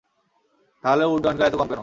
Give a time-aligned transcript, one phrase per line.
[0.83, 1.79] তাহলে উড্ডয়নকাল এত কম কেন?